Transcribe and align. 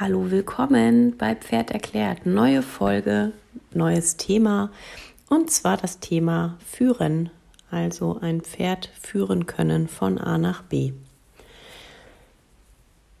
Hallo, 0.00 0.30
willkommen 0.30 1.16
bei 1.18 1.34
Pferd 1.34 1.72
erklärt. 1.72 2.24
Neue 2.24 2.62
Folge, 2.62 3.32
neues 3.74 4.16
Thema 4.16 4.70
und 5.28 5.50
zwar 5.50 5.76
das 5.76 5.98
Thema 5.98 6.56
Führen, 6.64 7.30
also 7.68 8.16
ein 8.20 8.42
Pferd 8.42 8.92
führen 9.00 9.46
können 9.46 9.88
von 9.88 10.18
A 10.18 10.38
nach 10.38 10.62
B. 10.62 10.92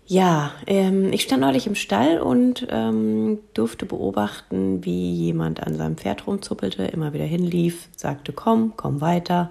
Ja, 0.06 0.52
ähm, 0.68 1.12
ich 1.12 1.22
stand 1.22 1.40
neulich 1.40 1.66
im 1.66 1.74
Stall 1.74 2.20
und 2.20 2.68
ähm, 2.70 3.40
durfte 3.54 3.84
beobachten, 3.84 4.84
wie 4.84 5.12
jemand 5.12 5.60
an 5.66 5.76
seinem 5.76 5.96
Pferd 5.96 6.28
rumzuppelte, 6.28 6.84
immer 6.84 7.12
wieder 7.12 7.24
hinlief, 7.24 7.88
sagte, 7.96 8.32
komm, 8.32 8.74
komm 8.76 9.00
weiter, 9.00 9.50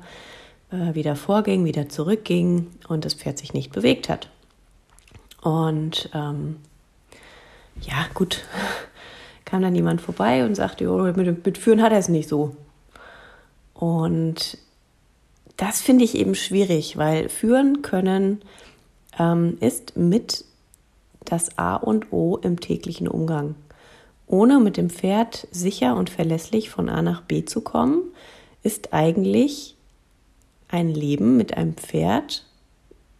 äh, 0.71 0.96
wieder 0.96 1.18
vorging, 1.18 1.66
wieder 1.66 1.89
zurückging 1.89 2.68
und 2.88 3.04
das 3.04 3.16
Pferd 3.16 3.38
sich 3.38 3.54
nicht 3.54 3.73
bewegt 3.73 4.07
hat. 4.07 4.30
Und 5.41 6.09
ähm, 6.14 6.62
ja, 7.82 8.07
gut, 8.14 8.44
kam 9.45 9.62
dann 9.62 9.76
jemand 9.76 10.02
vorbei 10.02 10.45
und 10.45 10.55
sagte, 10.55 10.84
jo, 10.84 10.98
mit, 10.98 11.45
mit 11.45 11.58
Führen 11.58 11.81
hat 11.81 11.91
er 11.91 11.99
es 11.99 12.09
nicht 12.09 12.30
so. 12.30 12.55
Und 13.73 14.58
das 15.55 15.82
finde 15.82 16.04
ich 16.04 16.16
eben 16.16 16.35
schwierig, 16.35 16.98
weil 16.98 17.30
Führen 17.30 17.82
können 17.82 18.41
ähm, 19.20 19.58
ist 19.59 19.98
mit 19.98 20.45
das 21.26 21.58
A 21.58 21.76
und 21.76 22.12
O 22.12 22.38
im 22.38 22.59
täglichen 22.59 23.08
Umgang. 23.08 23.55
Ohne 24.27 24.59
mit 24.59 24.77
dem 24.77 24.90
Pferd 24.90 25.48
sicher 25.52 25.96
und 25.96 26.09
verlässlich 26.09 26.70
von 26.70 26.90
A 26.90 27.02
nach 27.02 27.21
B 27.21 27.46
zu 27.46 27.62
kommen, 27.62 28.02
ist 28.63 28.94
eigentlich 28.94 29.76
ein 30.68 30.90
Leben 30.90 31.38
mit 31.38 31.55
einem 31.55 31.76
Pferd, 31.76 32.46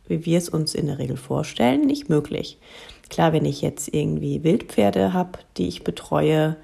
wie 0.08 0.26
wir 0.26 0.38
es 0.38 0.50
uns 0.50 0.76
in 0.76 0.88
der 0.88 1.00
Regel 1.00 1.18
vorstellen, 1.18 1.86
nicht 1.86 2.10
möglich. 2.10 2.58
Klar, 3.10 3.34
wenn 3.34 3.46
ich 3.46 3.62
jetzt 3.62 3.94
irgendwie 3.94 4.44
Wildpferde 4.44 5.14
habe, 5.14 5.40
die 5.58 5.68
ich 5.68 5.84
betreue, 5.84 6.56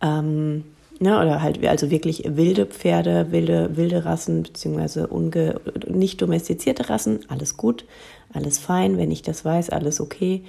ähm, 0.00 0.64
ne, 1.00 1.20
oder 1.20 1.42
halt 1.42 1.64
also 1.66 1.90
wirklich 1.90 2.24
wilde 2.26 2.66
Pferde, 2.66 3.30
wilde, 3.30 3.76
wilde 3.76 4.04
Rassen, 4.04 4.42
beziehungsweise 4.42 5.06
unge, 5.06 5.60
nicht 5.86 6.20
domestizierte 6.20 6.88
Rassen, 6.88 7.20
alles 7.28 7.56
gut, 7.56 7.84
alles 8.32 8.58
fein, 8.58 8.98
wenn 8.98 9.10
ich 9.10 9.22
das 9.22 9.44
weiß, 9.44 9.70
alles 9.70 10.00
okay. 10.00 10.44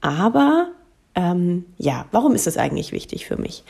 Aber 0.00 0.68
ähm, 1.14 1.64
ja, 1.78 2.06
warum 2.12 2.34
ist 2.34 2.46
das 2.46 2.56
eigentlich 2.56 2.92
wichtig 2.92 3.26
für 3.26 3.36
mich? 3.36 3.64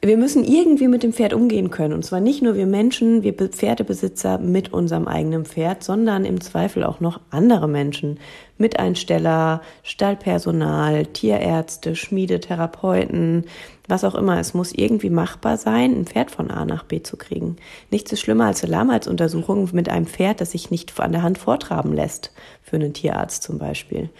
Wir 0.00 0.16
müssen 0.16 0.44
irgendwie 0.44 0.86
mit 0.86 1.02
dem 1.02 1.12
Pferd 1.12 1.32
umgehen 1.32 1.70
können. 1.70 1.92
Und 1.92 2.04
zwar 2.04 2.20
nicht 2.20 2.40
nur 2.40 2.54
wir 2.54 2.66
Menschen, 2.66 3.24
wir 3.24 3.32
Pferdebesitzer 3.34 4.38
mit 4.38 4.72
unserem 4.72 5.08
eigenen 5.08 5.44
Pferd, 5.44 5.82
sondern 5.82 6.24
im 6.24 6.40
Zweifel 6.40 6.84
auch 6.84 7.00
noch 7.00 7.20
andere 7.30 7.66
Menschen. 7.66 8.20
Miteinsteller, 8.58 9.60
Stallpersonal, 9.82 11.06
Tierärzte, 11.06 11.96
Schmiedetherapeuten, 11.96 13.46
was 13.88 14.04
auch 14.04 14.14
immer. 14.14 14.38
Es 14.38 14.54
muss 14.54 14.70
irgendwie 14.72 15.10
machbar 15.10 15.56
sein, 15.56 15.98
ein 15.98 16.06
Pferd 16.06 16.30
von 16.30 16.52
A 16.52 16.64
nach 16.64 16.84
B 16.84 17.02
zu 17.02 17.16
kriegen. 17.16 17.56
Nichts 17.90 18.12
ist 18.12 18.20
schlimmer 18.20 18.46
als 18.46 18.62
eine 18.62 18.70
Lahmheitsuntersuchung 18.70 19.70
mit 19.72 19.88
einem 19.88 20.06
Pferd, 20.06 20.40
das 20.40 20.52
sich 20.52 20.70
nicht 20.70 20.98
an 21.00 21.10
der 21.10 21.22
Hand 21.22 21.38
vortraben 21.38 21.92
lässt, 21.92 22.32
für 22.62 22.76
einen 22.76 22.92
Tierarzt 22.92 23.42
zum 23.42 23.58
Beispiel 23.58 24.10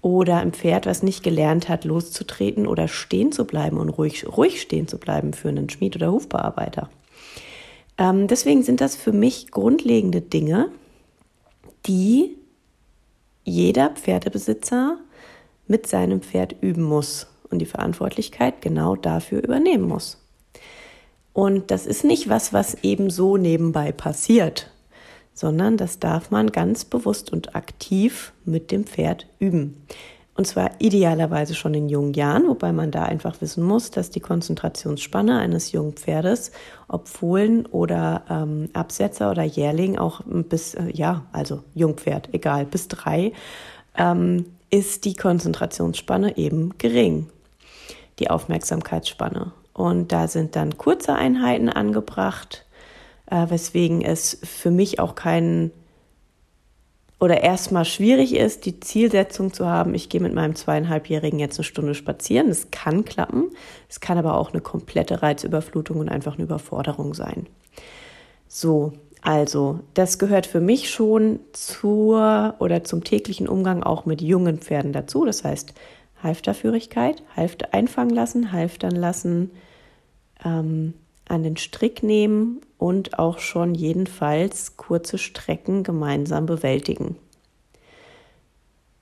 oder 0.00 0.38
ein 0.38 0.52
Pferd, 0.52 0.86
was 0.86 1.02
nicht 1.02 1.22
gelernt 1.22 1.68
hat, 1.68 1.84
loszutreten 1.84 2.66
oder 2.66 2.88
stehen 2.88 3.32
zu 3.32 3.44
bleiben 3.44 3.78
und 3.78 3.88
ruhig, 3.88 4.26
ruhig 4.26 4.60
stehen 4.60 4.86
zu 4.86 4.98
bleiben 4.98 5.32
für 5.32 5.48
einen 5.48 5.68
Schmied 5.68 5.96
oder 5.96 6.12
Hufbearbeiter. 6.12 6.88
Ähm, 7.98 8.28
deswegen 8.28 8.62
sind 8.62 8.80
das 8.80 8.94
für 8.94 9.12
mich 9.12 9.50
grundlegende 9.50 10.20
Dinge, 10.20 10.70
die 11.86 12.36
jeder 13.44 13.90
Pferdebesitzer 13.90 14.98
mit 15.66 15.86
seinem 15.86 16.22
Pferd 16.22 16.54
üben 16.60 16.82
muss 16.82 17.26
und 17.50 17.58
die 17.58 17.66
Verantwortlichkeit 17.66 18.62
genau 18.62 18.94
dafür 18.94 19.42
übernehmen 19.42 19.88
muss. 19.88 20.18
Und 21.32 21.70
das 21.70 21.86
ist 21.86 22.04
nicht 22.04 22.28
was, 22.28 22.52
was 22.52 22.82
eben 22.82 23.10
so 23.10 23.36
nebenbei 23.36 23.92
passiert, 23.92 24.70
sondern 25.38 25.76
das 25.76 26.00
darf 26.00 26.32
man 26.32 26.50
ganz 26.50 26.84
bewusst 26.84 27.32
und 27.32 27.54
aktiv 27.54 28.32
mit 28.44 28.72
dem 28.72 28.82
Pferd 28.82 29.28
üben. 29.38 29.80
Und 30.34 30.46
zwar 30.48 30.72
idealerweise 30.80 31.54
schon 31.54 31.74
in 31.74 31.88
jungen 31.88 32.12
Jahren, 32.12 32.48
wobei 32.48 32.72
man 32.72 32.90
da 32.90 33.04
einfach 33.04 33.40
wissen 33.40 33.62
muss, 33.62 33.92
dass 33.92 34.10
die 34.10 34.18
Konzentrationsspanne 34.18 35.38
eines 35.38 35.70
jungen 35.70 35.92
Pferdes, 35.92 36.50
ob 36.88 37.06
Fohlen 37.06 37.66
oder 37.66 38.24
ähm, 38.28 38.68
Absetzer 38.72 39.30
oder 39.30 39.44
Jährling, 39.44 39.96
auch 39.96 40.22
bis, 40.26 40.74
äh, 40.74 40.90
ja, 40.92 41.24
also 41.30 41.62
Jungpferd, 41.74 42.30
egal, 42.32 42.64
bis 42.66 42.88
drei, 42.88 43.32
ähm, 43.96 44.46
ist 44.70 45.04
die 45.04 45.14
Konzentrationsspanne 45.14 46.36
eben 46.36 46.76
gering, 46.78 47.28
die 48.18 48.28
Aufmerksamkeitsspanne. 48.28 49.52
Und 49.72 50.10
da 50.10 50.26
sind 50.26 50.56
dann 50.56 50.78
kurze 50.78 51.14
Einheiten 51.14 51.68
angebracht, 51.68 52.64
äh, 53.30 53.46
weswegen 53.48 54.02
es 54.02 54.38
für 54.42 54.70
mich 54.70 55.00
auch 55.00 55.14
kein 55.14 55.70
oder 57.20 57.42
erstmal 57.42 57.84
schwierig 57.84 58.36
ist, 58.36 58.64
die 58.64 58.78
Zielsetzung 58.78 59.52
zu 59.52 59.66
haben, 59.66 59.94
ich 59.94 60.08
gehe 60.08 60.20
mit 60.20 60.34
meinem 60.34 60.54
zweieinhalbjährigen 60.54 61.40
jetzt 61.40 61.58
eine 61.58 61.64
Stunde 61.64 61.94
spazieren. 61.94 62.46
Das 62.46 62.70
kann 62.70 63.04
klappen. 63.04 63.50
Es 63.88 63.98
kann 63.98 64.18
aber 64.18 64.36
auch 64.36 64.52
eine 64.52 64.60
komplette 64.60 65.20
Reizüberflutung 65.20 65.98
und 65.98 66.08
einfach 66.08 66.34
eine 66.34 66.44
Überforderung 66.44 67.14
sein. 67.14 67.48
So, 68.46 68.92
also, 69.20 69.80
das 69.94 70.20
gehört 70.20 70.46
für 70.46 70.60
mich 70.60 70.90
schon 70.90 71.40
zur 71.52 72.54
oder 72.60 72.84
zum 72.84 73.02
täglichen 73.02 73.48
Umgang 73.48 73.82
auch 73.82 74.06
mit 74.06 74.22
jungen 74.22 74.58
Pferden 74.58 74.92
dazu. 74.92 75.24
Das 75.24 75.42
heißt, 75.42 75.74
Halfterführigkeit, 76.22 77.24
Halfter 77.34 77.74
einfangen 77.74 78.14
lassen, 78.14 78.52
halftern 78.52 78.94
lassen, 78.94 79.50
ähm, 80.44 80.94
an 81.28 81.42
den 81.42 81.56
Strick 81.56 82.02
nehmen 82.02 82.60
und 82.78 83.18
auch 83.18 83.38
schon 83.38 83.74
jedenfalls 83.74 84.76
kurze 84.76 85.18
Strecken 85.18 85.82
gemeinsam 85.82 86.46
bewältigen. 86.46 87.16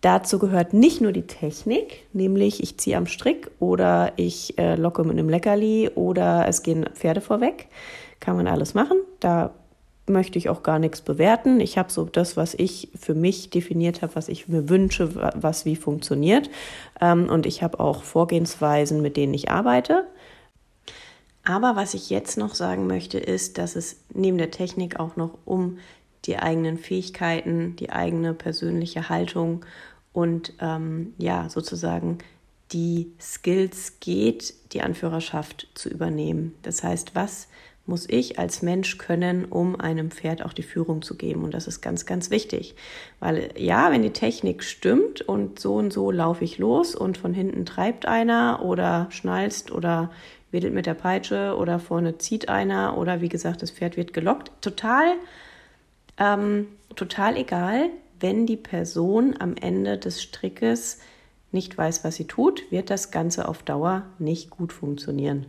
Dazu 0.01 0.39
gehört 0.39 0.73
nicht 0.73 1.01
nur 1.01 1.13
die 1.13 1.27
Technik, 1.27 2.07
nämlich 2.13 2.63
ich 2.63 2.79
ziehe 2.79 2.97
am 2.97 3.07
Strick 3.07 3.51
oder 3.59 4.13
ich 4.17 4.59
äh, 4.59 4.77
locke 4.77 5.03
mit 5.03 5.13
einem 5.13 5.29
Leckerli 5.29 5.91
oder 5.95 6.47
es 6.47 6.63
gehen 6.63 6.87
Pferde 6.95 7.21
vorweg. 7.21 7.67
Kann 8.21 8.37
man 8.37 8.47
alles 8.47 8.75
machen. 8.75 8.99
Da 9.21 9.53
möchte 10.09 10.39
ich 10.39 10.49
auch 10.49 10.63
gar 10.63 10.79
nichts 10.79 11.01
bewerten. 11.01 11.61
Ich 11.61 11.79
habe 11.79 11.91
so 11.91 12.05
das, 12.05 12.37
was 12.37 12.55
ich 12.55 12.91
für 12.95 13.15
mich 13.15 13.51
definiert 13.51 14.03
habe, 14.03 14.15
was 14.15 14.29
ich 14.29 14.49
mir 14.49 14.69
wünsche, 14.69 15.33
was 15.35 15.65
wie 15.65 15.77
funktioniert. 15.77 16.51
Ähm, 17.01 17.29
und 17.29 17.47
ich 17.47 17.63
habe 17.63 17.81
auch 17.81 18.03
Vorgehensweisen, 18.03 19.03
mit 19.03 19.17
denen 19.17 19.35
ich 19.35 19.51
arbeite. 19.51 20.07
Aber 21.47 21.77
was 21.77 21.95
ich 21.95 22.11
jetzt 22.11 22.37
noch 22.37 22.57
sagen 22.57 22.89
möchte, 22.89 23.19
ist, 23.19 23.57
dass 23.57 23.77
es 23.77 24.01
neben 24.13 24.37
der 24.37 24.51
Technik 24.51 24.99
auch 24.99 25.15
noch 25.15 25.39
um 25.45 25.79
die 26.25 26.39
eigenen 26.39 26.77
Fähigkeiten, 26.77 27.77
die 27.77 27.91
eigene 27.91 28.35
persönliche 28.35 29.09
Haltung 29.09 29.65
und 30.13 30.55
ähm, 30.61 31.15
ja, 31.19 31.49
sozusagen 31.49 32.19
die 32.73 33.13
Skills 33.21 34.01
geht, 34.01 34.55
die 34.73 34.83
Anführerschaft 34.83 35.69
zu 35.75 35.89
übernehmen. 35.89 36.57
Das 36.63 36.83
heißt, 36.83 37.15
was 37.15 37.47
muss 37.87 38.09
ich 38.09 38.39
als 38.39 38.63
Mensch 38.63 38.99
können, 38.99 39.45
um 39.45 39.81
einem 39.81 40.11
Pferd 40.11 40.45
auch 40.45 40.53
die 40.53 40.63
Führung 40.63 41.03
zu 41.03 41.17
geben? 41.17 41.45
Und 41.45 41.55
das 41.55 41.67
ist 41.67 41.81
ganz, 41.81 42.07
ganz 42.07 42.31
wichtig. 42.31 42.75
Weil 43.21 43.51
ja, 43.57 43.91
wenn 43.91 44.03
die 44.03 44.13
Technik 44.13 44.65
stimmt 44.65 45.23
und 45.23 45.59
so 45.61 45.77
und 45.77 45.93
so 45.93 46.11
laufe 46.11 46.45
ich 46.45 46.59
los 46.59 46.95
und 46.95 47.17
von 47.17 47.33
hinten 47.33 47.65
treibt 47.65 48.07
einer 48.07 48.61
oder 48.65 49.07
schnallst 49.11 49.71
oder 49.71 50.11
wedelt 50.51 50.75
mit 50.75 50.87
der 50.87 50.95
Peitsche 50.95 51.57
oder 51.57 51.79
vorne 51.79 52.19
zieht 52.19 52.49
einer 52.49 52.97
oder 52.97 53.21
wie 53.21 53.29
gesagt, 53.29 53.63
das 53.63 53.71
Pferd 53.71 53.97
wird 53.97 54.13
gelockt. 54.13 54.51
Total, 54.61 55.15
ähm, 56.19 56.69
total 56.95 57.37
egal, 57.37 57.91
wenn 58.21 58.47
die 58.47 58.57
Person 58.57 59.35
am 59.39 59.55
Ende 59.57 59.99
des 59.99 60.23
Strickes 60.23 61.01
nicht 61.53 61.77
weiß, 61.77 62.05
was 62.05 62.17
sie 62.17 62.27
tut, 62.27 62.71
wird 62.71 62.91
das 62.91 63.11
Ganze 63.11 63.49
auf 63.49 63.63
Dauer 63.63 64.05
nicht 64.19 64.51
gut 64.51 64.73
funktionieren. 64.73 65.47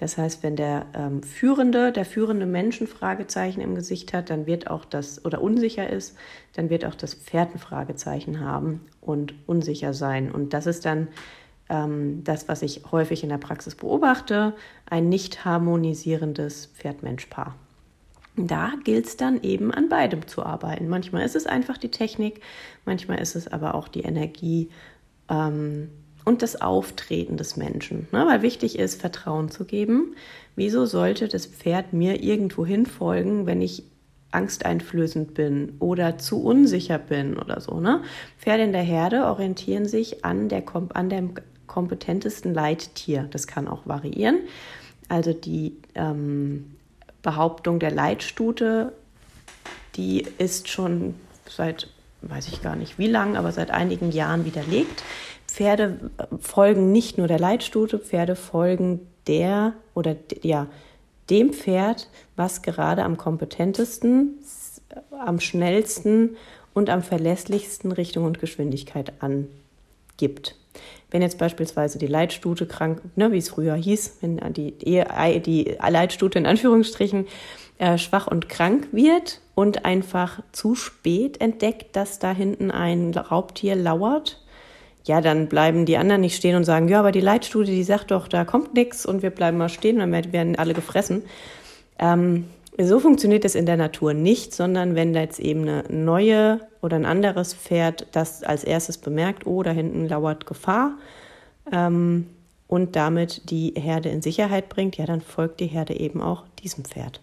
Das 0.00 0.16
heißt, 0.16 0.42
wenn 0.42 0.56
der 0.56 0.86
ähm, 0.94 1.22
Führende, 1.22 1.92
der 1.92 2.06
führende 2.06 2.46
Mensch 2.46 2.80
ein 2.80 2.86
Fragezeichen 2.86 3.60
im 3.60 3.74
Gesicht 3.74 4.14
hat, 4.14 4.30
dann 4.30 4.46
wird 4.46 4.70
auch 4.70 4.86
das, 4.86 5.22
oder 5.26 5.42
unsicher 5.42 5.90
ist, 5.90 6.16
dann 6.54 6.70
wird 6.70 6.86
auch 6.86 6.94
das 6.94 7.12
Pferd 7.12 7.54
ein 7.54 7.58
Fragezeichen 7.58 8.40
haben 8.40 8.80
und 9.02 9.34
unsicher 9.46 9.92
sein. 9.92 10.32
Und 10.32 10.54
das 10.54 10.64
ist 10.64 10.86
dann 10.86 11.08
ähm, 11.68 12.24
das, 12.24 12.48
was 12.48 12.62
ich 12.62 12.80
häufig 12.90 13.22
in 13.22 13.28
der 13.28 13.36
Praxis 13.36 13.74
beobachte, 13.74 14.54
ein 14.88 15.10
nicht 15.10 15.44
harmonisierendes 15.44 16.70
Pferd-Mensch-Paar. 16.78 17.54
Da 18.36 18.72
gilt 18.82 19.04
es 19.04 19.18
dann 19.18 19.42
eben 19.42 19.70
an 19.70 19.90
beidem 19.90 20.26
zu 20.26 20.42
arbeiten. 20.46 20.88
Manchmal 20.88 21.26
ist 21.26 21.36
es 21.36 21.46
einfach 21.46 21.76
die 21.76 21.90
Technik, 21.90 22.40
manchmal 22.86 23.20
ist 23.20 23.36
es 23.36 23.48
aber 23.48 23.74
auch 23.74 23.86
die 23.86 24.04
Energie 24.04 24.70
ähm, 25.28 25.90
und 26.30 26.42
das 26.42 26.60
Auftreten 26.60 27.36
des 27.36 27.56
Menschen. 27.56 28.06
Ne? 28.12 28.24
Weil 28.24 28.42
wichtig 28.42 28.78
ist, 28.78 29.00
Vertrauen 29.00 29.50
zu 29.50 29.64
geben. 29.64 30.14
Wieso 30.54 30.86
sollte 30.86 31.26
das 31.26 31.46
Pferd 31.46 31.92
mir 31.92 32.22
irgendwo 32.22 32.64
hinfolgen, 32.64 33.46
wenn 33.46 33.60
ich 33.60 33.82
angsteinflößend 34.30 35.34
bin 35.34 35.74
oder 35.80 36.16
zu 36.18 36.40
unsicher 36.40 36.98
bin 36.98 37.36
oder 37.36 37.60
so. 37.60 37.80
Ne? 37.80 38.02
Pferde 38.38 38.62
in 38.62 38.70
der 38.70 38.82
Herde 38.82 39.24
orientieren 39.24 39.86
sich 39.86 40.24
an, 40.24 40.48
der, 40.48 40.62
an 40.94 41.10
dem 41.10 41.34
kompetentesten 41.66 42.54
Leittier. 42.54 43.26
Das 43.28 43.48
kann 43.48 43.66
auch 43.66 43.88
variieren. 43.88 44.38
Also 45.08 45.32
die 45.32 45.78
ähm, 45.96 46.76
Behauptung 47.22 47.80
der 47.80 47.90
Leitstute, 47.90 48.92
die 49.96 50.24
ist 50.38 50.68
schon 50.68 51.16
seit, 51.48 51.88
weiß 52.22 52.48
ich 52.48 52.62
gar 52.62 52.76
nicht 52.76 52.98
wie 52.98 53.06
lang, 53.06 53.36
aber 53.36 53.52
seit 53.52 53.70
einigen 53.70 54.10
Jahren 54.10 54.44
widerlegt. 54.44 55.02
Pferde 55.46 56.10
folgen 56.38 56.92
nicht 56.92 57.18
nur 57.18 57.28
der 57.28 57.38
Leitstute, 57.38 57.98
Pferde 57.98 58.36
folgen 58.36 59.00
der 59.26 59.74
oder 59.94 60.16
ja, 60.42 60.66
dem 61.28 61.52
Pferd, 61.52 62.08
was 62.36 62.62
gerade 62.62 63.04
am 63.04 63.16
kompetentesten, 63.16 64.38
am 65.24 65.40
schnellsten 65.40 66.36
und 66.74 66.90
am 66.90 67.02
verlässlichsten 67.02 67.92
Richtung 67.92 68.24
und 68.24 68.40
Geschwindigkeit 68.40 69.12
angibt. 69.20 70.56
Wenn 71.10 71.22
jetzt 71.22 71.38
beispielsweise 71.38 71.98
die 71.98 72.06
Leitstute 72.06 72.66
krank, 72.66 73.02
ne, 73.16 73.32
wie 73.32 73.38
es 73.38 73.48
früher 73.48 73.74
hieß, 73.74 74.18
wenn 74.20 74.40
die, 74.52 74.72
die 74.78 75.76
Leitstute 75.88 76.38
in 76.38 76.46
Anführungsstrichen 76.46 77.26
äh, 77.78 77.98
schwach 77.98 78.28
und 78.28 78.48
krank 78.48 78.88
wird 78.92 79.40
und 79.60 79.84
einfach 79.84 80.40
zu 80.52 80.74
spät 80.74 81.38
entdeckt, 81.42 81.94
dass 81.94 82.18
da 82.18 82.32
hinten 82.32 82.70
ein 82.70 83.12
Raubtier 83.12 83.76
lauert, 83.76 84.42
ja, 85.04 85.20
dann 85.20 85.48
bleiben 85.48 85.84
die 85.84 85.98
anderen 85.98 86.22
nicht 86.22 86.34
stehen 86.36 86.56
und 86.56 86.64
sagen, 86.64 86.88
ja, 86.88 86.98
aber 86.98 87.12
die 87.12 87.20
Leitstudie, 87.20 87.74
die 87.74 87.82
sagt 87.82 88.10
doch, 88.10 88.26
da 88.26 88.46
kommt 88.46 88.72
nichts 88.72 89.04
und 89.04 89.22
wir 89.22 89.28
bleiben 89.28 89.58
mal 89.58 89.68
stehen, 89.68 89.98
dann 89.98 90.12
werden 90.12 90.56
alle 90.56 90.72
gefressen. 90.72 91.24
Ähm, 91.98 92.46
so 92.80 93.00
funktioniert 93.00 93.44
es 93.44 93.54
in 93.54 93.66
der 93.66 93.76
Natur 93.76 94.14
nicht, 94.14 94.54
sondern 94.54 94.94
wenn 94.94 95.12
da 95.12 95.20
jetzt 95.20 95.40
eben 95.40 95.68
eine 95.68 95.84
neue 95.90 96.60
oder 96.80 96.96
ein 96.96 97.04
anderes 97.04 97.52
Pferd 97.52 98.06
das 98.12 98.42
als 98.42 98.64
erstes 98.64 98.96
bemerkt, 98.96 99.46
oh, 99.46 99.62
da 99.62 99.72
hinten 99.72 100.08
lauert 100.08 100.46
Gefahr 100.46 100.92
ähm, 101.70 102.28
und 102.70 102.94
damit 102.94 103.50
die 103.50 103.74
Herde 103.76 104.10
in 104.10 104.22
Sicherheit 104.22 104.68
bringt, 104.68 104.96
ja, 104.96 105.04
dann 105.04 105.22
folgt 105.22 105.58
die 105.58 105.66
Herde 105.66 105.98
eben 105.98 106.22
auch 106.22 106.44
diesem 106.62 106.84
Pferd. 106.84 107.20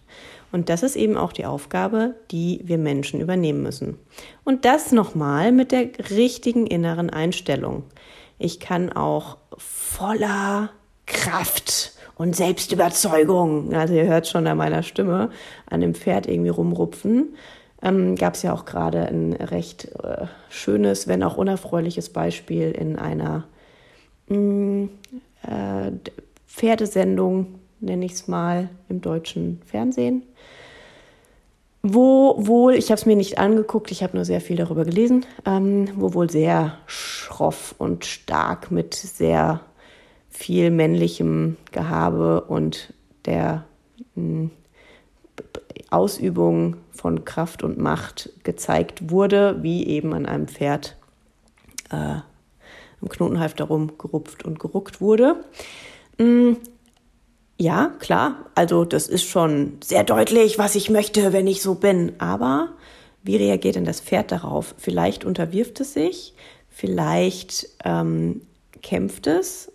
Und 0.52 0.68
das 0.68 0.82
ist 0.82 0.94
eben 0.94 1.16
auch 1.16 1.32
die 1.32 1.46
Aufgabe, 1.46 2.16
die 2.30 2.60
wir 2.64 2.76
Menschen 2.76 3.18
übernehmen 3.18 3.62
müssen. 3.62 3.98
Und 4.44 4.66
das 4.66 4.92
nochmal 4.92 5.52
mit 5.52 5.72
der 5.72 5.88
richtigen 6.10 6.66
inneren 6.66 7.08
Einstellung. 7.08 7.84
Ich 8.38 8.60
kann 8.60 8.92
auch 8.92 9.38
voller 9.56 10.68
Kraft 11.06 11.92
und 12.16 12.36
Selbstüberzeugung, 12.36 13.72
also 13.72 13.94
ihr 13.94 14.04
hört 14.04 14.28
schon 14.28 14.46
an 14.46 14.58
meiner 14.58 14.82
Stimme, 14.82 15.30
an 15.64 15.80
dem 15.80 15.94
Pferd 15.94 16.26
irgendwie 16.26 16.50
rumrupfen. 16.50 17.34
Ähm, 17.80 18.16
Gab 18.16 18.34
es 18.34 18.42
ja 18.42 18.52
auch 18.52 18.66
gerade 18.66 19.06
ein 19.06 19.32
recht 19.32 19.94
äh, 20.02 20.26
schönes, 20.50 21.08
wenn 21.08 21.22
auch 21.22 21.38
unerfreuliches 21.38 22.10
Beispiel 22.10 22.70
in 22.70 22.98
einer 22.98 23.44
mm, 24.28 24.84
äh, 25.42 25.90
Pferdesendung, 26.46 27.58
nenne 27.80 28.04
ich 28.04 28.12
es 28.12 28.28
mal, 28.28 28.68
im 28.88 29.00
deutschen 29.00 29.60
Fernsehen. 29.64 30.22
Wo 31.82 32.34
wohl, 32.38 32.74
ich 32.74 32.86
habe 32.86 32.98
es 32.98 33.06
mir 33.06 33.16
nicht 33.16 33.38
angeguckt, 33.38 33.90
ich 33.92 34.02
habe 34.02 34.16
nur 34.16 34.24
sehr 34.24 34.40
viel 34.40 34.56
darüber 34.56 34.84
gelesen, 34.84 35.24
ähm, 35.46 35.88
wo 35.94 36.12
wohl 36.12 36.28
sehr 36.28 36.78
schroff 36.86 37.74
und 37.78 38.04
stark 38.04 38.70
mit 38.70 38.94
sehr 38.94 39.60
viel 40.28 40.70
männlichem 40.70 41.56
Gehabe 41.70 42.42
und 42.42 42.92
der 43.26 43.64
mh, 44.14 44.22
hm, 44.40 44.50
Ausübung 45.90 46.76
von 46.90 47.24
Kraft 47.24 47.62
und 47.62 47.78
Macht 47.78 48.30
gezeigt 48.42 49.10
wurde, 49.10 49.62
wie 49.62 49.86
eben 49.86 50.12
an 50.12 50.26
einem 50.26 50.48
Pferd 50.48 50.96
äh, 51.90 52.16
im 53.00 53.08
Knotenhalfter 53.08 53.64
rumgerupft 53.64 54.44
und 54.44 54.58
geruckt 54.58 55.00
wurde. 55.00 55.36
Hm, 56.18 56.56
ja, 57.60 57.92
klar, 57.98 58.46
also 58.54 58.84
das 58.84 59.08
ist 59.08 59.24
schon 59.24 59.78
sehr 59.82 60.04
deutlich, 60.04 60.58
was 60.58 60.76
ich 60.76 60.90
möchte, 60.90 61.32
wenn 61.32 61.46
ich 61.46 61.60
so 61.60 61.74
bin. 61.74 62.12
Aber 62.18 62.70
wie 63.22 63.36
reagiert 63.36 63.76
denn 63.76 63.84
das 63.84 64.00
Pferd 64.00 64.30
darauf? 64.30 64.74
Vielleicht 64.78 65.24
unterwirft 65.24 65.80
es 65.80 65.92
sich, 65.92 66.34
vielleicht 66.68 67.68
ähm, 67.84 68.42
kämpft 68.82 69.26
es 69.26 69.72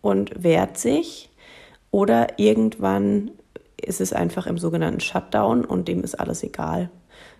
und 0.00 0.42
wehrt 0.42 0.78
sich 0.78 1.30
oder 1.90 2.38
irgendwann 2.38 3.32
ist 3.76 4.00
es 4.00 4.12
einfach 4.12 4.46
im 4.46 4.58
sogenannten 4.58 5.00
Shutdown 5.00 5.64
und 5.64 5.88
dem 5.88 6.04
ist 6.04 6.14
alles 6.14 6.42
egal. 6.42 6.90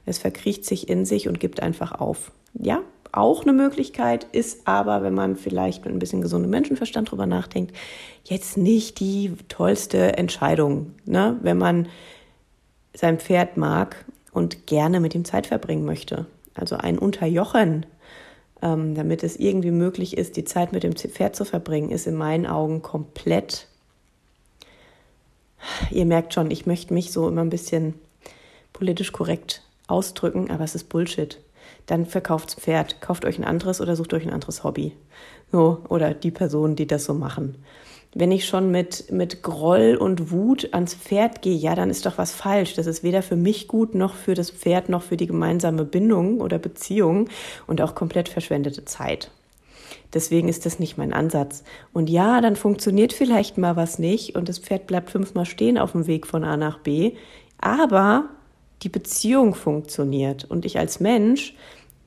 Es 0.04 0.18
verkriecht 0.18 0.64
sich 0.64 0.88
in 0.88 1.04
sich 1.04 1.28
und 1.28 1.38
gibt 1.38 1.62
einfach 1.62 1.92
auf. 1.92 2.32
Ja, 2.54 2.82
auch 3.12 3.42
eine 3.42 3.52
Möglichkeit, 3.52 4.24
ist 4.32 4.66
aber, 4.66 5.02
wenn 5.02 5.14
man 5.14 5.36
vielleicht 5.36 5.84
mit 5.84 5.94
ein 5.94 5.98
bisschen 5.98 6.22
gesundem 6.22 6.50
Menschenverstand 6.50 7.10
drüber 7.10 7.26
nachdenkt, 7.26 7.74
jetzt 8.24 8.56
nicht 8.56 9.00
die 9.00 9.34
tollste 9.48 10.16
Entscheidung, 10.16 10.94
ne? 11.04 11.38
wenn 11.42 11.58
man 11.58 11.88
sein 12.94 13.18
Pferd 13.18 13.56
mag 13.56 14.04
und 14.32 14.66
gerne 14.66 15.00
mit 15.00 15.14
ihm 15.14 15.24
Zeit 15.24 15.46
verbringen 15.46 15.84
möchte. 15.84 16.26
Also 16.54 16.76
ein 16.76 16.98
Unterjochen, 16.98 17.86
ähm, 18.62 18.94
damit 18.94 19.22
es 19.22 19.36
irgendwie 19.36 19.70
möglich 19.70 20.16
ist, 20.16 20.36
die 20.36 20.44
Zeit 20.44 20.72
mit 20.72 20.82
dem 20.82 20.96
Pferd 20.96 21.36
zu 21.36 21.44
verbringen, 21.44 21.90
ist 21.90 22.06
in 22.06 22.16
meinen 22.16 22.46
Augen 22.46 22.82
komplett. 22.82 23.68
Ihr 25.90 26.06
merkt 26.06 26.34
schon, 26.34 26.50
ich 26.50 26.66
möchte 26.66 26.94
mich 26.94 27.12
so 27.12 27.28
immer 27.28 27.42
ein 27.42 27.50
bisschen 27.50 27.94
politisch 28.72 29.12
korrekt 29.12 29.62
ausdrücken, 29.86 30.50
aber 30.50 30.64
es 30.64 30.74
ist 30.74 30.88
Bullshit 30.88 31.40
dann 31.88 32.06
verkauft's 32.06 32.54
Pferd. 32.54 33.00
Kauft 33.00 33.24
euch 33.24 33.38
ein 33.38 33.44
anderes 33.44 33.80
oder 33.80 33.96
sucht 33.96 34.14
euch 34.14 34.24
ein 34.24 34.32
anderes 34.32 34.62
Hobby. 34.62 34.92
So, 35.50 35.82
oder 35.88 36.14
die 36.14 36.30
Personen, 36.30 36.76
die 36.76 36.86
das 36.86 37.04
so 37.04 37.14
machen. 37.14 37.56
Wenn 38.14 38.30
ich 38.30 38.46
schon 38.46 38.70
mit, 38.70 39.10
mit 39.10 39.42
Groll 39.42 39.96
und 39.96 40.30
Wut 40.30 40.68
ans 40.72 40.94
Pferd 40.94 41.42
gehe, 41.42 41.56
ja, 41.56 41.74
dann 41.74 41.90
ist 41.90 42.06
doch 42.06 42.18
was 42.18 42.32
falsch. 42.32 42.74
Das 42.74 42.86
ist 42.86 43.02
weder 43.02 43.22
für 43.22 43.36
mich 43.36 43.68
gut, 43.68 43.94
noch 43.94 44.14
für 44.14 44.34
das 44.34 44.50
Pferd, 44.50 44.88
noch 44.88 45.02
für 45.02 45.16
die 45.16 45.26
gemeinsame 45.26 45.84
Bindung 45.84 46.40
oder 46.40 46.58
Beziehung 46.58 47.28
und 47.66 47.80
auch 47.80 47.94
komplett 47.94 48.28
verschwendete 48.28 48.84
Zeit. 48.84 49.30
Deswegen 50.14 50.48
ist 50.48 50.64
das 50.66 50.78
nicht 50.78 50.96
mein 50.96 51.12
Ansatz. 51.12 51.64
Und 51.92 52.08
ja, 52.08 52.40
dann 52.40 52.56
funktioniert 52.56 53.12
vielleicht 53.12 53.58
mal 53.58 53.76
was 53.76 53.98
nicht 53.98 54.36
und 54.36 54.48
das 54.48 54.58
Pferd 54.58 54.86
bleibt 54.86 55.10
fünfmal 55.10 55.46
stehen 55.46 55.78
auf 55.78 55.92
dem 55.92 56.06
Weg 56.06 56.26
von 56.26 56.44
A 56.44 56.56
nach 56.56 56.78
B. 56.78 57.12
Aber 57.58 58.28
die 58.82 58.88
Beziehung 58.88 59.54
funktioniert 59.54 60.44
und 60.44 60.64
ich 60.64 60.78
als 60.78 61.00
Mensch 61.00 61.54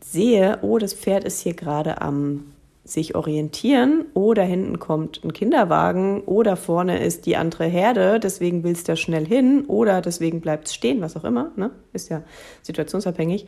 sehe, 0.03 0.59
oh, 0.61 0.77
das 0.77 0.93
Pferd 0.93 1.23
ist 1.23 1.41
hier 1.41 1.53
gerade 1.53 2.01
am 2.01 2.45
sich 2.83 3.15
orientieren, 3.15 4.05
da 4.35 4.41
hinten 4.41 4.79
kommt 4.79 5.23
ein 5.23 5.33
Kinderwagen 5.33 6.21
oder 6.21 6.57
vorne 6.57 7.03
ist 7.03 7.25
die 7.25 7.37
andere 7.37 7.65
Herde, 7.65 8.19
deswegen 8.19 8.63
willst 8.63 8.87
du 8.87 8.93
da 8.93 8.95
schnell 8.95 9.25
hin 9.25 9.65
oder 9.65 10.01
deswegen 10.01 10.41
bleibt 10.41 10.67
es 10.67 10.73
stehen, 10.73 11.01
was 11.01 11.15
auch 11.15 11.23
immer, 11.23 11.51
ne? 11.55 11.71
ist 11.93 12.09
ja 12.09 12.23
situationsabhängig. 12.63 13.45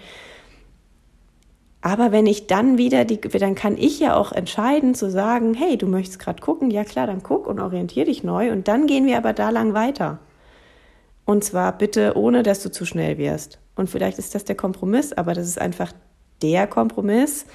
Aber 1.82 2.14
wenn 2.14 2.28
ich 2.28 2.48
dann 2.48 2.78
wieder 2.78 3.04
die, 3.04 3.20
dann 3.20 3.56
kann 3.56 3.78
ich 3.78 4.00
ja 4.00 4.16
auch 4.16 4.32
entscheiden 4.32 4.96
zu 4.96 5.12
sagen, 5.12 5.54
hey, 5.54 5.78
du 5.78 5.88
möchtest 5.88 6.20
gerade 6.20 6.42
gucken, 6.42 6.72
ja 6.72 6.86
klar, 6.86 7.08
dann 7.08 7.24
guck 7.24 7.46
und 7.46 7.60
orientier 7.60 8.06
dich 8.06 8.24
neu 8.24 8.52
und 8.52 8.68
dann 8.70 8.88
gehen 8.88 9.06
wir 9.06 9.18
aber 9.18 9.34
da 9.34 9.50
lang 9.50 9.74
weiter. 9.74 10.20
Und 11.26 11.44
zwar 11.44 11.78
bitte 11.78 12.16
ohne, 12.16 12.44
dass 12.44 12.64
du 12.64 12.72
zu 12.72 12.86
schnell 12.86 13.18
wirst. 13.18 13.60
Und 13.76 13.90
vielleicht 13.90 14.18
ist 14.20 14.36
das 14.36 14.46
der 14.46 14.56
Kompromiss, 14.56 15.12
aber 15.12 15.34
das 15.34 15.48
ist 15.48 15.60
einfach 15.60 15.92
der 16.44 16.68
Kompromiss, 16.68 17.46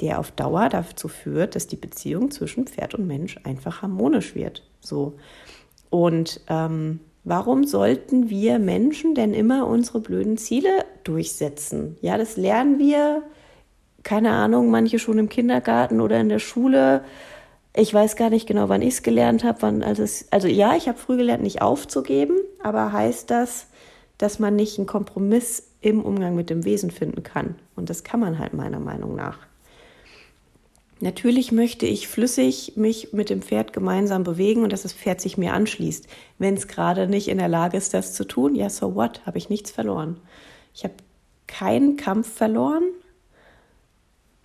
der 0.00 0.18
auf 0.18 0.30
Dauer 0.32 0.68
dazu 0.68 1.08
führt, 1.08 1.54
dass 1.54 1.66
die 1.66 1.76
Beziehung 1.76 2.30
zwischen 2.30 2.66
Pferd 2.66 2.94
und 2.94 3.06
Mensch 3.06 3.38
einfach 3.44 3.80
harmonisch 3.80 4.34
wird. 4.34 4.62
So. 4.80 5.14
Und 5.88 6.40
ähm, 6.48 7.00
warum 7.22 7.64
sollten 7.64 8.28
wir 8.28 8.58
Menschen 8.58 9.14
denn 9.14 9.32
immer 9.32 9.66
unsere 9.66 10.00
blöden 10.00 10.36
Ziele 10.36 10.84
durchsetzen? 11.04 11.96
Ja, 12.02 12.18
das 12.18 12.36
lernen 12.36 12.78
wir, 12.78 13.22
keine 14.02 14.32
Ahnung, 14.32 14.70
manche 14.70 14.98
schon 14.98 15.18
im 15.18 15.28
Kindergarten 15.30 16.00
oder 16.00 16.20
in 16.20 16.28
der 16.28 16.40
Schule 16.40 17.04
ich 17.76 17.92
weiß 17.92 18.16
gar 18.16 18.30
nicht 18.30 18.46
genau, 18.46 18.68
wann 18.68 18.82
ich 18.82 18.94
es 18.94 19.02
gelernt 19.02 19.42
habe, 19.42 19.62
wann 19.62 19.82
also 19.82 20.02
es, 20.02 20.28
also 20.30 20.46
ja, 20.46 20.76
ich 20.76 20.88
habe 20.88 20.98
früh 20.98 21.16
gelernt, 21.16 21.42
nicht 21.42 21.60
aufzugeben, 21.60 22.36
aber 22.62 22.92
heißt 22.92 23.30
das, 23.30 23.66
dass 24.16 24.38
man 24.38 24.54
nicht 24.54 24.78
einen 24.78 24.86
Kompromiss 24.86 25.70
im 25.84 26.00
Umgang 26.00 26.34
mit 26.34 26.50
dem 26.50 26.64
Wesen 26.64 26.90
finden 26.90 27.22
kann? 27.22 27.56
Und 27.76 27.90
das 27.90 28.04
kann 28.04 28.20
man 28.20 28.38
halt 28.38 28.54
meiner 28.54 28.80
Meinung 28.80 29.14
nach. 29.14 29.38
Natürlich 31.00 31.52
möchte 31.52 31.86
ich 31.86 32.08
flüssig 32.08 32.76
mich 32.76 33.12
mit 33.12 33.28
dem 33.28 33.42
Pferd 33.42 33.72
gemeinsam 33.72 34.22
bewegen 34.22 34.62
und 34.62 34.72
dass 34.72 34.82
das 34.82 34.94
Pferd 34.94 35.20
sich 35.20 35.36
mir 35.36 35.52
anschließt. 35.52 36.06
Wenn 36.38 36.54
es 36.54 36.68
gerade 36.68 37.06
nicht 37.08 37.28
in 37.28 37.38
der 37.38 37.48
Lage 37.48 37.76
ist, 37.76 37.92
das 37.92 38.14
zu 38.14 38.24
tun, 38.24 38.54
ja, 38.54 38.70
so 38.70 38.94
what? 38.94 39.20
Habe 39.26 39.36
ich 39.36 39.50
nichts 39.50 39.70
verloren. 39.70 40.18
Ich 40.72 40.84
habe 40.84 40.94
keinen 41.46 41.96
Kampf 41.96 42.32
verloren, 42.32 42.84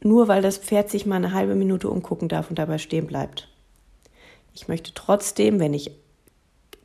nur 0.02 0.28
weil 0.28 0.42
das 0.42 0.58
Pferd 0.58 0.90
sich 0.90 1.06
mal 1.06 1.16
eine 1.16 1.34
halbe 1.34 1.56
Minute 1.56 1.90
umgucken 1.90 2.28
darf 2.28 2.50
und 2.50 2.60
dabei 2.60 2.78
stehen 2.78 3.08
bleibt. 3.08 3.48
Ich 4.54 4.68
möchte 4.68 4.94
trotzdem, 4.94 5.60
wenn 5.60 5.74
ich 5.74 5.92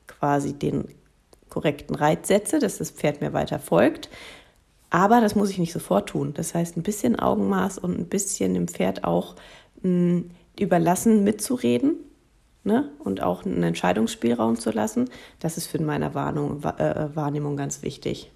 quasi 0.06 0.52
den 0.52 0.84
korrekten 1.48 1.94
Reiz 1.94 2.28
setze, 2.28 2.58
dass 2.58 2.78
das 2.78 2.90
Pferd 2.90 3.20
mir 3.20 3.32
weiter 3.32 3.58
folgt. 3.58 4.08
Aber 4.94 5.20
das 5.20 5.34
muss 5.34 5.50
ich 5.50 5.58
nicht 5.58 5.72
sofort 5.72 6.10
tun. 6.10 6.34
Das 6.34 6.54
heißt, 6.54 6.76
ein 6.76 6.84
bisschen 6.84 7.18
Augenmaß 7.18 7.78
und 7.78 7.98
ein 7.98 8.06
bisschen 8.06 8.54
dem 8.54 8.68
Pferd 8.68 9.02
auch 9.02 9.34
mh, 9.82 9.90
hm, 9.90 10.30
überlassen, 10.56 11.24
mitzureden 11.24 11.96
ne? 12.62 12.90
und 13.00 13.20
auch 13.20 13.44
einen 13.44 13.64
Entscheidungsspielraum 13.64 14.56
zu 14.56 14.70
lassen. 14.70 15.10
Das 15.40 15.56
ist 15.56 15.66
für 15.66 15.82
meine 15.82 16.14
Warnung, 16.14 16.62
äh, 16.62 17.08
Wahrnehmung 17.12 17.56
ganz 17.56 17.82
wichtig. 17.82 18.30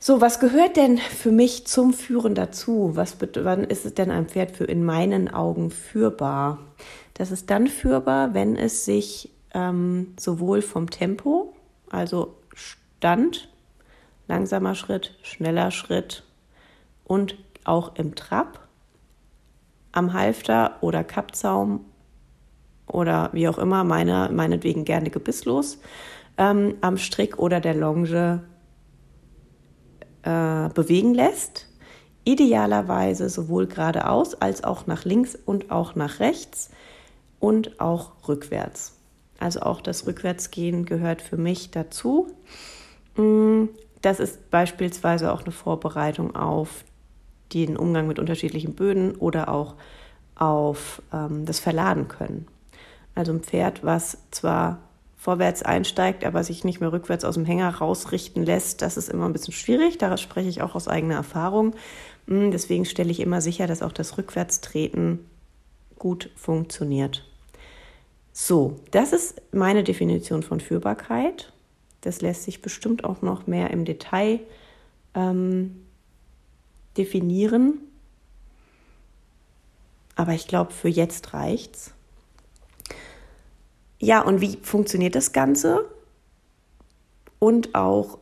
So, 0.00 0.20
was 0.20 0.40
gehört 0.40 0.76
denn 0.76 0.98
für 0.98 1.30
mich 1.30 1.64
zum 1.64 1.92
Führen 1.92 2.34
dazu? 2.34 2.96
Was, 2.96 3.16
wann 3.36 3.62
ist 3.62 3.86
es 3.86 3.94
denn 3.94 4.10
ein 4.10 4.26
Pferd 4.26 4.50
für 4.50 4.64
in 4.64 4.82
meinen 4.82 5.32
Augen 5.32 5.70
führbar? 5.70 6.58
Das 7.14 7.30
ist 7.30 7.50
dann 7.50 7.68
führbar, 7.68 8.34
wenn 8.34 8.56
es 8.56 8.84
sich 8.84 9.30
ähm, 9.54 10.12
sowohl 10.18 10.60
vom 10.60 10.90
Tempo, 10.90 11.54
also 11.88 12.34
Stand, 12.52 13.49
langsamer 14.30 14.74
Schritt, 14.74 15.18
schneller 15.22 15.70
Schritt 15.70 16.22
und 17.04 17.36
auch 17.64 17.96
im 17.96 18.14
Trab, 18.14 18.68
am 19.92 20.12
Halfter 20.12 20.76
oder 20.80 21.04
Kappzaum 21.04 21.84
oder 22.86 23.30
wie 23.32 23.48
auch 23.48 23.58
immer, 23.58 23.84
meine, 23.84 24.30
meinetwegen 24.32 24.84
gerne 24.84 25.10
gebisslos, 25.10 25.80
ähm, 26.38 26.76
am 26.80 26.96
Strick 26.96 27.38
oder 27.38 27.60
der 27.60 27.74
Longe 27.74 28.44
äh, 30.22 30.68
bewegen 30.70 31.12
lässt. 31.12 31.66
Idealerweise 32.24 33.28
sowohl 33.28 33.66
geradeaus 33.66 34.34
als 34.34 34.62
auch 34.62 34.86
nach 34.86 35.04
links 35.04 35.34
und 35.34 35.70
auch 35.70 35.96
nach 35.96 36.20
rechts 36.20 36.70
und 37.40 37.80
auch 37.80 38.12
rückwärts. 38.28 38.96
Also 39.40 39.60
auch 39.60 39.80
das 39.80 40.06
Rückwärtsgehen 40.06 40.84
gehört 40.84 41.22
für 41.22 41.38
mich 41.38 41.70
dazu. 41.70 42.28
Das 44.02 44.20
ist 44.20 44.50
beispielsweise 44.50 45.32
auch 45.32 45.42
eine 45.42 45.52
Vorbereitung 45.52 46.34
auf 46.34 46.84
den 47.52 47.76
Umgang 47.76 48.06
mit 48.06 48.18
unterschiedlichen 48.18 48.74
Böden 48.74 49.14
oder 49.16 49.48
auch 49.48 49.74
auf 50.36 51.02
ähm, 51.12 51.44
das 51.44 51.60
Verladen 51.60 52.08
können. 52.08 52.46
Also 53.14 53.32
ein 53.32 53.40
Pferd, 53.40 53.84
was 53.84 54.18
zwar 54.30 54.78
vorwärts 55.16 55.62
einsteigt, 55.62 56.24
aber 56.24 56.42
sich 56.44 56.64
nicht 56.64 56.80
mehr 56.80 56.92
rückwärts 56.92 57.26
aus 57.26 57.34
dem 57.34 57.44
Hänger 57.44 57.68
rausrichten 57.68 58.42
lässt, 58.42 58.80
das 58.80 58.96
ist 58.96 59.10
immer 59.10 59.26
ein 59.26 59.34
bisschen 59.34 59.52
schwierig. 59.52 59.98
Daraus 59.98 60.22
spreche 60.22 60.48
ich 60.48 60.62
auch 60.62 60.74
aus 60.74 60.88
eigener 60.88 61.16
Erfahrung. 61.16 61.74
Hm, 62.26 62.50
deswegen 62.50 62.86
stelle 62.86 63.10
ich 63.10 63.20
immer 63.20 63.42
sicher, 63.42 63.66
dass 63.66 63.82
auch 63.82 63.92
das 63.92 64.16
Rückwärtstreten 64.16 65.26
gut 65.98 66.30
funktioniert. 66.36 67.26
So, 68.32 68.76
das 68.92 69.12
ist 69.12 69.42
meine 69.52 69.84
Definition 69.84 70.42
von 70.42 70.60
Führbarkeit. 70.60 71.52
Das 72.00 72.20
lässt 72.20 72.44
sich 72.44 72.62
bestimmt 72.62 73.04
auch 73.04 73.22
noch 73.22 73.46
mehr 73.46 73.70
im 73.70 73.84
Detail 73.84 74.40
ähm, 75.14 75.84
definieren. 76.96 77.78
Aber 80.16 80.32
ich 80.32 80.46
glaube, 80.46 80.72
für 80.72 80.88
jetzt 80.88 81.32
reicht's. 81.34 81.92
Ja, 83.98 84.22
und 84.22 84.40
wie 84.40 84.56
funktioniert 84.62 85.14
das 85.14 85.32
Ganze? 85.32 85.84
Und 87.38 87.74
auch, 87.74 88.18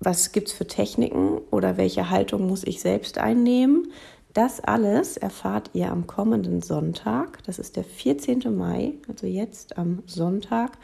was 0.00 0.32
gibt 0.32 0.48
es 0.48 0.54
für 0.54 0.66
Techniken 0.66 1.38
oder 1.50 1.76
welche 1.76 2.10
Haltung 2.10 2.46
muss 2.46 2.64
ich 2.64 2.80
selbst 2.80 3.18
einnehmen? 3.18 3.92
Das 4.32 4.60
alles 4.60 5.16
erfahrt 5.16 5.70
ihr 5.72 5.90
am 5.90 6.06
kommenden 6.06 6.62
Sonntag. 6.62 7.42
Das 7.44 7.58
ist 7.58 7.76
der 7.76 7.84
14. 7.84 8.56
Mai, 8.56 8.94
also 9.08 9.26
jetzt 9.26 9.76
am 9.76 10.02
Sonntag 10.06 10.78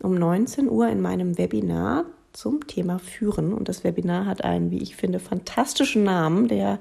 um 0.00 0.14
19 0.14 0.68
Uhr 0.68 0.88
in 0.88 1.00
meinem 1.00 1.38
Webinar 1.38 2.04
zum 2.32 2.66
Thema 2.66 2.98
Führen. 2.98 3.52
Und 3.52 3.68
das 3.68 3.84
Webinar 3.84 4.26
hat 4.26 4.44
einen, 4.44 4.70
wie 4.70 4.82
ich 4.82 4.96
finde, 4.96 5.18
fantastischen 5.18 6.04
Namen. 6.04 6.48
Der 6.48 6.78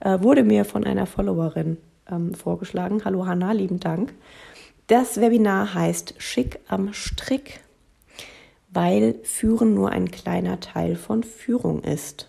äh, 0.00 0.20
wurde 0.20 0.44
mir 0.44 0.64
von 0.64 0.84
einer 0.84 1.06
Followerin 1.06 1.78
ähm, 2.10 2.34
vorgeschlagen. 2.34 3.04
Hallo 3.04 3.26
Hanna, 3.26 3.52
lieben 3.52 3.80
Dank. 3.80 4.14
Das 4.86 5.20
Webinar 5.20 5.74
heißt 5.74 6.14
Schick 6.18 6.60
am 6.68 6.92
Strick, 6.92 7.60
weil 8.70 9.16
Führen 9.22 9.74
nur 9.74 9.90
ein 9.90 10.10
kleiner 10.10 10.60
Teil 10.60 10.96
von 10.96 11.22
Führung 11.22 11.82
ist. 11.82 12.28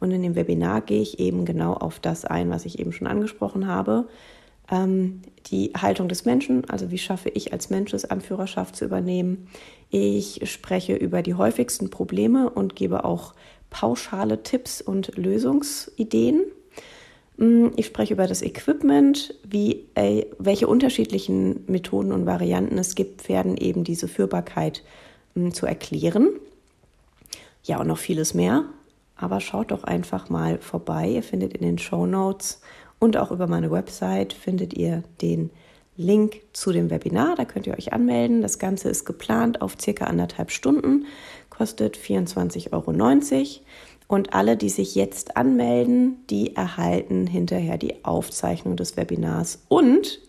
Und 0.00 0.10
in 0.10 0.22
dem 0.22 0.34
Webinar 0.34 0.80
gehe 0.80 1.00
ich 1.00 1.20
eben 1.20 1.44
genau 1.44 1.74
auf 1.74 2.00
das 2.00 2.24
ein, 2.24 2.50
was 2.50 2.64
ich 2.64 2.78
eben 2.78 2.92
schon 2.92 3.06
angesprochen 3.06 3.66
habe. 3.66 4.08
Ähm, 4.72 5.22
die 5.46 5.72
Haltung 5.76 6.08
des 6.08 6.24
Menschen, 6.24 6.68
also 6.68 6.90
wie 6.90 6.98
schaffe 6.98 7.28
ich 7.28 7.52
als 7.52 7.70
Mensch 7.70 7.92
es, 7.92 8.04
Anführerschaft 8.04 8.74
zu 8.74 8.84
übernehmen. 8.84 9.46
Ich 9.90 10.40
spreche 10.50 10.96
über 10.96 11.22
die 11.22 11.34
häufigsten 11.34 11.90
Probleme 11.90 12.50
und 12.50 12.74
gebe 12.74 13.04
auch 13.04 13.34
pauschale 13.70 14.42
Tipps 14.42 14.80
und 14.80 15.16
Lösungsideen 15.16 16.42
Mm, 17.36 17.68
ich 17.76 17.86
spreche 17.86 18.14
über 18.14 18.26
das 18.26 18.42
Equipment, 18.42 19.34
wie, 19.42 19.86
äh, 19.94 20.26
welche 20.38 20.66
unterschiedlichen 20.66 21.64
Methoden 21.66 22.12
und 22.12 22.26
Varianten 22.26 22.78
es 22.78 22.94
gibt, 22.94 23.22
Pferden 23.22 23.56
eben 23.56 23.84
diese 23.84 24.08
Führbarkeit 24.08 24.82
mm, 25.34 25.50
zu 25.50 25.66
erklären. 25.66 26.28
Ja, 27.64 27.80
und 27.80 27.86
noch 27.86 27.98
vieles 27.98 28.34
mehr. 28.34 28.64
Aber 29.16 29.40
schaut 29.40 29.70
doch 29.70 29.84
einfach 29.84 30.30
mal 30.30 30.58
vorbei. 30.58 31.08
Ihr 31.08 31.22
findet 31.22 31.54
in 31.54 31.62
den 31.62 31.78
Show 31.78 32.06
Notes 32.06 32.60
und 32.98 33.16
auch 33.16 33.30
über 33.30 33.46
meine 33.46 33.70
Website 33.70 34.32
findet 34.32 34.74
ihr 34.74 35.02
den 35.20 35.50
Link 35.96 36.40
zu 36.52 36.72
dem 36.72 36.90
Webinar. 36.90 37.36
Da 37.36 37.44
könnt 37.44 37.66
ihr 37.66 37.76
euch 37.76 37.92
anmelden. 37.92 38.42
Das 38.42 38.58
Ganze 38.58 38.88
ist 38.88 39.04
geplant 39.04 39.60
auf 39.60 39.76
circa 39.80 40.06
anderthalb 40.06 40.50
Stunden, 40.50 41.06
kostet 41.50 41.96
24,90 41.96 42.72
Euro. 42.72 42.92
Und 44.08 44.34
alle, 44.34 44.56
die 44.56 44.68
sich 44.68 44.94
jetzt 44.94 45.36
anmelden, 45.36 46.24
die 46.28 46.54
erhalten 46.54 47.26
hinterher 47.26 47.78
die 47.78 48.04
Aufzeichnung 48.04 48.76
des 48.76 48.96
Webinars 48.96 49.62
und 49.68 50.20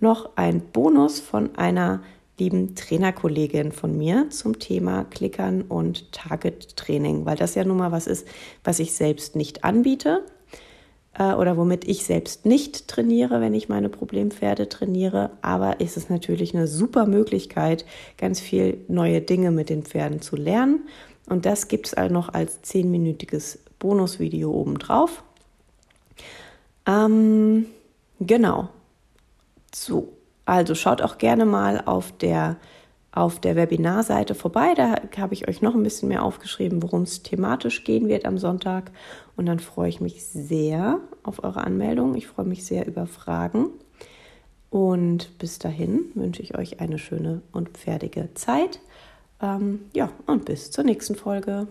noch 0.00 0.36
ein 0.36 0.60
Bonus 0.60 1.20
von 1.20 1.56
einer 1.56 2.02
lieben 2.38 2.74
Trainerkollegin 2.74 3.72
von 3.72 3.96
mir 3.96 4.30
zum 4.30 4.58
Thema 4.58 5.04
Klickern 5.04 5.62
und 5.62 6.12
Target 6.12 6.76
Training, 6.76 7.24
weil 7.26 7.36
das 7.36 7.54
ja 7.54 7.64
nun 7.64 7.76
mal 7.76 7.92
was 7.92 8.06
ist, 8.06 8.26
was 8.64 8.78
ich 8.78 8.94
selbst 8.94 9.36
nicht 9.36 9.64
anbiete 9.64 10.24
äh, 11.16 11.32
oder 11.34 11.56
womit 11.56 11.86
ich 11.86 12.04
selbst 12.04 12.44
nicht 12.44 12.88
trainiere, 12.88 13.40
wenn 13.40 13.54
ich 13.54 13.68
meine 13.68 13.88
Problempferde 13.88 14.68
trainiere. 14.68 15.30
Aber 15.42 15.80
ist 15.80 15.96
es 15.96 16.10
natürlich 16.10 16.54
eine 16.54 16.66
super 16.66 17.06
Möglichkeit, 17.06 17.84
ganz 18.18 18.40
viel 18.40 18.78
neue 18.88 19.20
Dinge 19.20 19.50
mit 19.50 19.70
den 19.70 19.84
Pferden 19.84 20.20
zu 20.20 20.36
lernen 20.36 20.88
und 21.26 21.46
das 21.46 21.68
gibt 21.68 21.86
es 21.86 22.10
noch 22.10 22.32
als 22.34 22.62
zehnminütiges 22.62 23.58
Bonusvideo 23.78 24.50
obendrauf. 24.50 25.22
Ähm, 26.86 27.66
genau. 28.20 28.68
So, 29.74 30.12
also 30.46 30.74
schaut 30.74 31.02
auch 31.02 31.18
gerne 31.18 31.46
mal 31.46 31.82
auf 31.84 32.12
der, 32.12 32.56
auf 33.12 33.40
der 33.40 33.56
Webinarseite 33.56 34.34
vorbei. 34.34 34.74
Da 34.74 34.96
habe 35.18 35.34
ich 35.34 35.48
euch 35.48 35.62
noch 35.62 35.74
ein 35.74 35.82
bisschen 35.82 36.08
mehr 36.08 36.22
aufgeschrieben, 36.22 36.82
worum 36.82 37.02
es 37.02 37.22
thematisch 37.22 37.84
gehen 37.84 38.08
wird 38.08 38.26
am 38.26 38.38
Sonntag. 38.38 38.90
Und 39.36 39.46
dann 39.46 39.60
freue 39.60 39.88
ich 39.88 40.00
mich 40.00 40.24
sehr 40.24 41.00
auf 41.22 41.42
eure 41.42 41.64
Anmeldung. 41.64 42.14
Ich 42.14 42.26
freue 42.26 42.46
mich 42.46 42.64
sehr 42.64 42.86
über 42.86 43.06
Fragen. 43.06 43.70
Und 44.70 45.38
bis 45.38 45.58
dahin 45.58 46.06
wünsche 46.14 46.42
ich 46.42 46.58
euch 46.58 46.80
eine 46.80 46.98
schöne 46.98 47.42
und 47.52 47.78
fertige 47.78 48.30
Zeit. 48.34 48.80
Ähm, 49.40 49.80
ja, 49.94 50.10
und 50.26 50.44
bis 50.44 50.70
zur 50.70 50.84
nächsten 50.84 51.14
Folge. 51.14 51.68